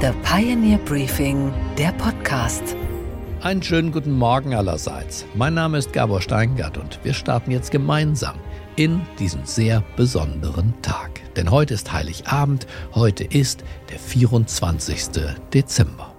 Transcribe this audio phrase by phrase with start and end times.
[0.00, 2.62] The Pioneer Briefing, der Podcast.
[3.40, 5.26] Einen schönen guten Morgen allerseits.
[5.34, 8.36] Mein Name ist Gabor Steingart und wir starten jetzt gemeinsam
[8.76, 11.20] in diesen sehr besonderen Tag.
[11.34, 15.24] Denn heute ist Heiligabend, heute ist der 24.
[15.52, 16.14] Dezember.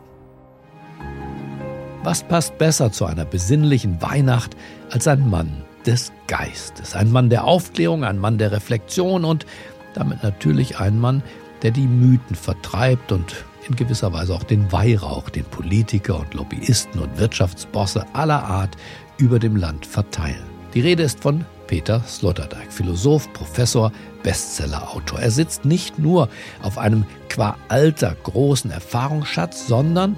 [2.03, 4.57] Was passt besser zu einer besinnlichen Weihnacht
[4.91, 6.97] als ein Mann des Geistes?
[6.97, 9.45] Ein Mann der Aufklärung, ein Mann der Reflexion und
[9.93, 11.23] damit natürlich ein Mann,
[11.61, 16.99] der die Mythen vertreibt und in gewisser Weise auch den Weihrauch, den Politiker und Lobbyisten
[16.99, 18.75] und Wirtschaftsbosse aller Art
[19.17, 20.43] über dem Land verteilen.
[20.73, 23.91] Die Rede ist von Peter Sloterdijk, Philosoph, Professor,
[24.23, 25.19] Bestsellerautor.
[25.19, 26.29] Er sitzt nicht nur
[26.61, 30.17] auf einem qua Alter großen Erfahrungsschatz, sondern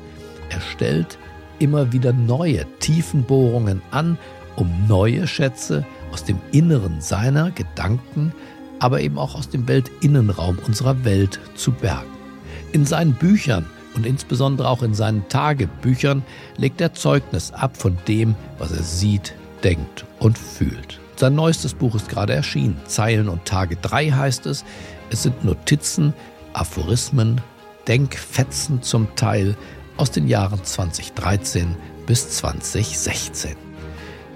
[0.49, 1.17] er stellt
[1.59, 4.17] immer wieder neue Tiefenbohrungen an,
[4.55, 8.33] um neue Schätze aus dem Inneren seiner Gedanken,
[8.79, 12.20] aber eben auch aus dem Weltinnenraum unserer Welt zu bergen.
[12.71, 16.23] In seinen Büchern und insbesondere auch in seinen Tagebüchern
[16.55, 19.33] legt er Zeugnis ab von dem, was er sieht,
[19.63, 20.99] denkt und fühlt.
[21.17, 22.79] Sein neuestes Buch ist gerade erschienen.
[22.85, 24.63] Zeilen und Tage 3 heißt es.
[25.09, 26.13] Es sind Notizen,
[26.53, 27.41] Aphorismen,
[27.87, 29.55] Denkfetzen zum Teil
[29.97, 33.55] aus den Jahren 2013 bis 2016.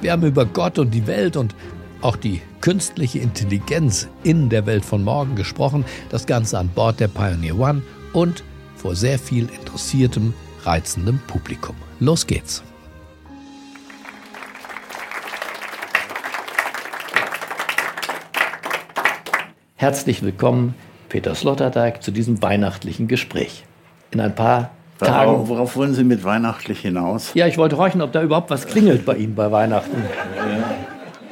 [0.02, 1.56] Wir haben über Gott und die Welt und
[2.02, 5.86] auch die künstliche Intelligenz in der Welt von morgen gesprochen.
[6.10, 7.82] Das Ganze an Bord der Pioneer One
[8.16, 8.44] und
[8.76, 11.76] vor sehr viel interessiertem, reizendem Publikum.
[12.00, 12.64] Los geht's!
[19.76, 20.74] Herzlich willkommen,
[21.10, 23.66] Peter Sloterdijk, zu diesem weihnachtlichen Gespräch.
[24.12, 25.48] In ein paar Tagen.
[25.50, 27.34] Worauf wollen Sie mit weihnachtlich hinaus?
[27.34, 30.04] Ja, ich wollte horchen, ob da überhaupt was klingelt bei Ihnen bei Weihnachten.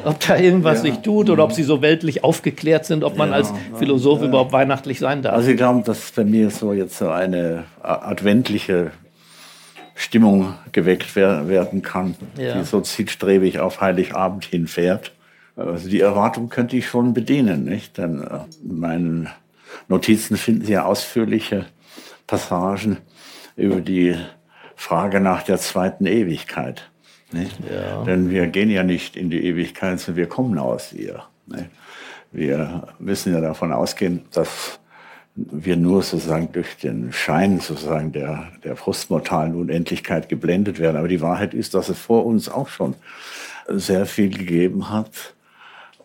[0.06, 3.54] Ob da irgendwas sich tut oder ob sie so weltlich aufgeklärt sind, ob man als
[3.78, 5.36] Philosoph überhaupt weihnachtlich sein darf.
[5.36, 8.92] Also ich glaube, dass bei mir so jetzt so eine adventliche
[9.96, 15.12] Stimmung geweckt werden kann, die so zielstrebig auf Heiligabend hinfährt.
[15.56, 17.98] Also die Erwartung könnte ich schon bedienen, nicht?
[18.00, 19.30] Denn äh, in meinen
[19.88, 21.66] Notizen finden Sie ja ausführliche
[22.26, 22.98] Passagen
[23.56, 24.16] über die
[24.76, 26.90] Frage nach der zweiten Ewigkeit.
[27.34, 27.58] Nicht?
[27.70, 28.04] Ja.
[28.04, 31.24] Denn wir gehen ja nicht in die Ewigkeit, sondern wir kommen aus ihr.
[31.48, 31.70] Nicht?
[32.32, 34.80] Wir müssen ja davon ausgehen, dass
[35.36, 40.98] wir nur sozusagen durch den Schein sozusagen der, der frustmortalen Unendlichkeit geblendet werden.
[40.98, 42.96] Aber die Wahrheit ist, dass es vor uns auch schon
[43.68, 45.34] sehr viel gegeben hat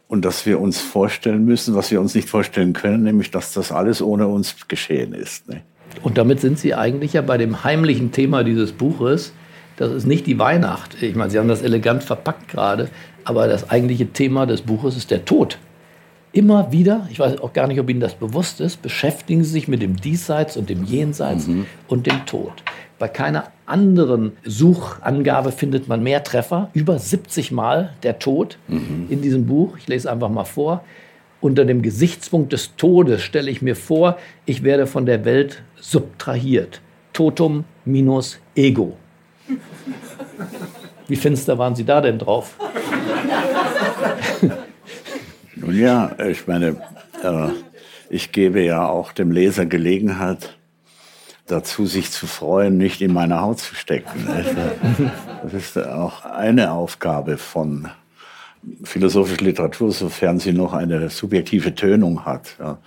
[0.06, 3.72] und dass wir uns vorstellen müssen, was wir uns nicht vorstellen können, nämlich dass das
[3.72, 5.48] alles ohne uns geschehen ist.
[5.48, 5.62] Nicht?
[6.02, 9.32] Und damit sind Sie eigentlich ja bei dem heimlichen Thema dieses Buches,
[9.78, 11.00] das ist nicht die Weihnacht.
[11.02, 12.88] Ich meine, Sie haben das elegant verpackt gerade,
[13.24, 15.58] aber das eigentliche Thema des Buches ist der Tod.
[16.32, 19.68] Immer wieder, ich weiß auch gar nicht, ob Ihnen das bewusst ist, beschäftigen Sie sich
[19.68, 21.66] mit dem Diesseits und dem Jenseits mhm.
[21.86, 22.52] und dem Tod.
[22.98, 26.70] Bei keiner anderen Suchangabe findet man mehr Treffer.
[26.74, 29.06] Über 70 Mal der Tod mhm.
[29.08, 29.78] in diesem Buch.
[29.78, 30.82] Ich lese einfach mal vor.
[31.40, 36.80] Unter dem Gesichtspunkt des Todes stelle ich mir vor, ich werde von der Welt subtrahiert.
[37.12, 38.96] Totum minus ego.
[41.08, 42.54] Wie finster waren Sie da denn drauf?
[45.56, 46.76] Nun ja, ich meine,
[47.22, 47.48] äh,
[48.10, 50.56] ich gebe ja auch dem Leser Gelegenheit,
[51.46, 54.26] dazu sich zu freuen, nicht in meine Haut zu stecken.
[55.42, 57.88] Das ist auch eine Aufgabe von
[58.84, 62.78] philosophischer Literatur, sofern sie noch eine subjektive Tönung hat, ja,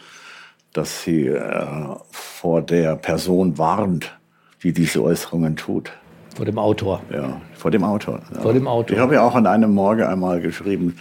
[0.73, 4.17] dass sie äh, vor der Person warnt,
[4.63, 5.91] die diese Äußerungen tut.
[6.35, 7.01] Vor dem Autor.
[7.11, 8.21] Ja, vor dem Autor.
[8.33, 8.41] Ja.
[8.41, 8.95] Vor dem Autor.
[8.95, 10.97] Ich habe ja auch an einem Morgen einmal geschrieben,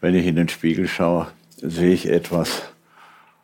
[0.00, 1.28] wenn ich in den Spiegel schaue,
[1.60, 2.62] sehe ich etwas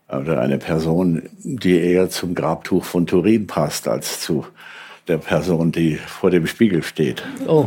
[0.09, 4.47] oder eine Person, die eher zum Grabtuch von Turin passt, als zu
[5.07, 7.23] der Person, die vor dem Spiegel steht.
[7.47, 7.67] Oh.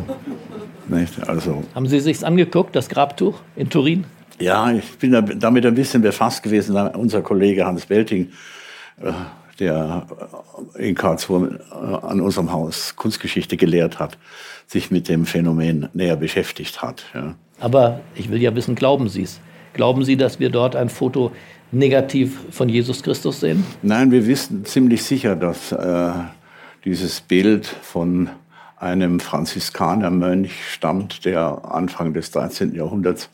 [0.88, 1.28] Nicht?
[1.28, 4.06] Also, Haben Sie sich angeguckt, das Grabtuch in Turin?
[4.40, 6.76] Ja, ich bin damit ein bisschen befasst gewesen.
[6.76, 8.32] Unser Kollege Hans Belting
[9.02, 9.12] äh,
[9.62, 10.08] der
[10.76, 14.18] in Karlsruhe äh, an unserem Haus Kunstgeschichte gelehrt hat,
[14.68, 17.06] sich mit dem Phänomen näher beschäftigt hat.
[17.14, 17.36] Ja.
[17.60, 19.40] Aber ich will ja wissen, glauben Sie es?
[19.74, 21.32] Glauben Sie, dass wir dort ein Foto
[21.72, 23.64] negativ von Jesus Christus sehen?
[23.84, 26.12] Nein, wir wissen ziemlich sicher, dass äh,
[26.84, 28.30] dieses Bild von
[28.78, 32.74] einem Franziskanermönch stammt, der Anfang des 13.
[32.74, 33.30] Jahrhunderts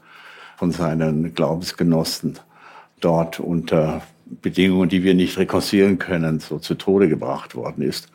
[0.58, 2.38] von seinen Glaubensgenossen
[3.00, 4.02] dort unter
[4.42, 8.10] Bedingungen, die wir nicht rekonstruieren können, so zu Tode gebracht worden ist.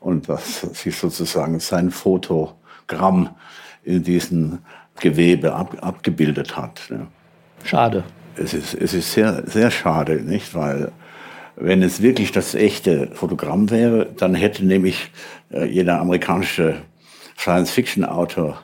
[0.00, 3.30] Und dass sich sozusagen sein Fotogramm
[3.82, 4.58] in diesem
[5.00, 6.80] Gewebe ab, abgebildet hat.
[6.90, 7.06] Ja.
[7.64, 8.04] Schade.
[8.36, 10.54] Es ist, es ist sehr, sehr schade, nicht?
[10.54, 10.92] Weil
[11.56, 15.10] Wenn es wirklich das echte Fotogramm wäre, dann hätte nämlich
[15.52, 16.76] äh, jeder amerikanische
[17.36, 18.62] Science-Fiction-Autor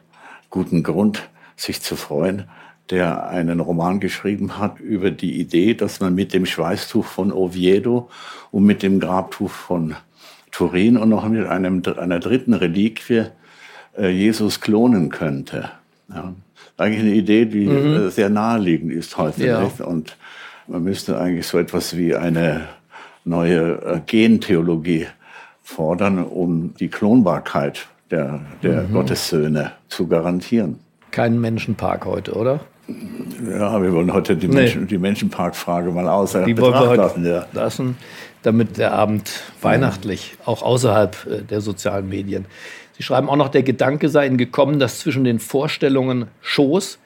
[0.48, 2.48] guten Grund, sich zu freuen,
[2.90, 8.08] der einen Roman geschrieben hat über die Idee, dass man mit dem Schweißtuch von Oviedo
[8.50, 9.96] und mit dem Grabtuch von
[10.52, 13.24] Turin und noch mit einem, einer dritten Reliquie
[13.98, 15.70] äh, Jesus klonen könnte.
[16.08, 16.32] Ja.
[16.78, 18.06] Eigentlich eine Idee, die mhm.
[18.06, 19.46] Äh, sehr naheliegend ist heute.
[19.46, 19.70] Ja.
[19.84, 20.16] Und
[20.66, 22.68] man müsste eigentlich so etwas wie eine
[23.24, 25.06] neue äh, Gentheologie
[25.62, 28.92] fordern, um die Klonbarkeit der, der mhm.
[28.92, 30.78] Gottessöhne zu garantieren.
[31.16, 32.60] Kein Menschenpark heute, oder?
[32.86, 34.56] Ja, wir wollen heute die, nee.
[34.56, 37.46] Menschen, die Menschenparkfrage mal außer die wollen wir heute lassen, ja.
[37.54, 37.96] lassen,
[38.42, 39.30] damit der Abend
[39.62, 42.44] weihnachtlich, auch außerhalb äh, der sozialen Medien.
[42.98, 46.98] Sie schreiben auch noch, der Gedanke sei Ihnen gekommen, dass zwischen den Vorstellungen Schoß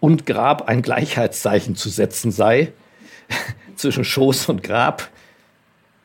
[0.00, 2.74] und Grab ein Gleichheitszeichen zu setzen sei.
[3.74, 5.08] zwischen Schoß und Grab.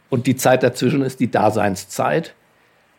[0.09, 2.33] Und die Zeit dazwischen ist die Daseinszeit.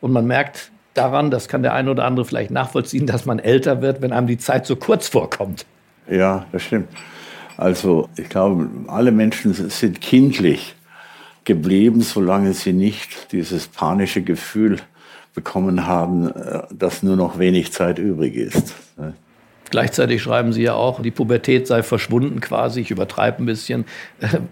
[0.03, 3.83] Und man merkt daran, das kann der eine oder andere vielleicht nachvollziehen, dass man älter
[3.83, 5.67] wird, wenn einem die Zeit so kurz vorkommt.
[6.09, 6.89] Ja, das stimmt.
[7.57, 10.75] Also ich glaube, alle Menschen sind kindlich
[11.45, 14.79] geblieben, solange sie nicht dieses panische Gefühl
[15.35, 18.75] bekommen haben, äh, dass nur noch wenig Zeit übrig ist.
[19.71, 22.81] Gleichzeitig schreiben Sie ja auch, die Pubertät sei verschwunden quasi.
[22.81, 23.85] Ich übertreibe ein bisschen,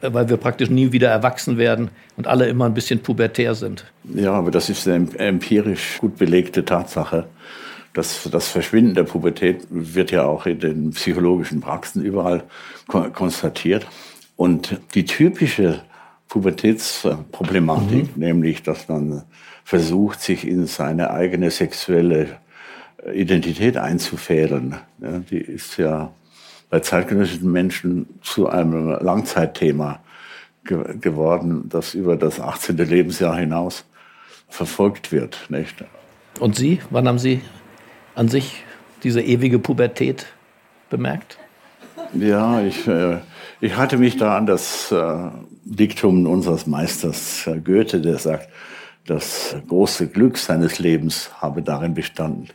[0.00, 3.84] weil wir praktisch nie wieder erwachsen werden und alle immer ein bisschen pubertär sind.
[4.12, 7.26] Ja, aber das ist eine empirisch gut belegte Tatsache.
[7.92, 12.42] Das, das Verschwinden der Pubertät wird ja auch in den psychologischen Praxen überall
[12.88, 13.86] konstatiert.
[14.34, 15.82] Und die typische
[16.28, 18.20] Pubertätsproblematik, mhm.
[18.20, 19.22] nämlich dass man
[19.62, 22.38] versucht, sich in seine eigene sexuelle
[23.12, 26.12] Identität einzufädeln, ja, die ist ja
[26.70, 30.00] bei zeitgenössischen Menschen zu einem Langzeitthema
[30.64, 32.76] ge geworden, das über das 18.
[32.76, 33.84] Lebensjahr hinaus
[34.48, 35.46] verfolgt wird.
[35.48, 35.84] Nicht?
[36.40, 37.42] Und Sie, wann haben Sie
[38.14, 38.64] an sich
[39.02, 40.26] diese ewige Pubertät
[40.90, 41.38] bemerkt?
[42.12, 43.18] Ja, ich, äh,
[43.60, 45.30] ich hatte mich da an das äh,
[45.64, 48.48] Diktum unseres Meisters äh, Goethe, der sagt,
[49.06, 52.48] das große Glück seines Lebens habe darin bestanden,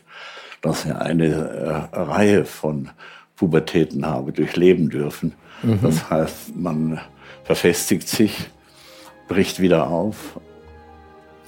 [0.62, 2.90] dass er eine äh, Reihe von
[3.36, 5.34] Pubertäten habe durchleben dürfen.
[5.64, 5.80] Mhm.
[5.82, 7.00] Das heißt, man
[7.44, 8.50] verfestigt sich,
[9.28, 10.40] bricht wieder auf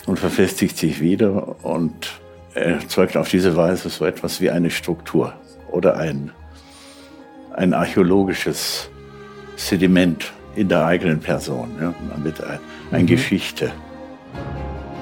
[0.06, 2.20] und verfestigt sich wieder und
[2.54, 5.34] erzeugt auf diese Weise so etwas wie eine Struktur
[5.70, 6.32] oder ein,
[7.54, 8.90] ein archäologisches
[9.56, 12.60] Sediment in der eigenen Person, ja, mit ein,
[12.92, 13.08] ein mhm.
[13.08, 13.72] Geschichte.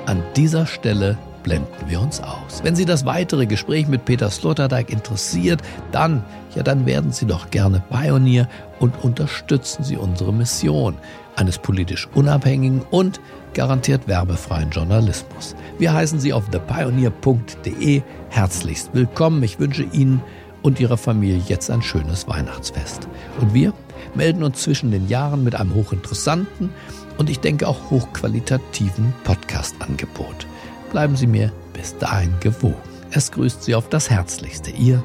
[0.06, 1.18] An dieser Stelle
[1.50, 2.62] blenden wir uns aus.
[2.62, 6.24] Wenn Sie das weitere Gespräch mit Peter Sloterdijk interessiert, dann,
[6.54, 8.48] ja, dann werden Sie doch gerne Pionier
[8.80, 10.96] und unterstützen Sie unsere Mission
[11.36, 13.20] eines politisch unabhängigen und
[13.56, 15.56] garantiert werbefreien Journalismus.
[15.80, 19.42] Wir heißen Sie auf thepioneer.de herzlichst willkommen.
[19.42, 20.22] Ich wünsche Ihnen
[20.62, 23.08] und Ihrer Familie jetzt ein schönes Weihnachtsfest.
[23.42, 23.74] Und wir
[24.14, 26.70] melden uns zwischen den Jahren mit einem hochinteressanten
[27.18, 30.46] und ich denke auch hochqualitativen Podcast-Angebot.
[30.92, 32.76] Bleiben Sie mir bis dahin gewogen.
[33.12, 35.04] Es grüßt Sie auf das Herzlichste, Ihr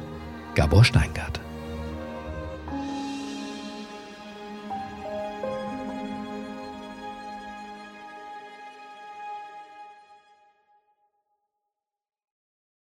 [0.54, 1.43] Gabor Steingart.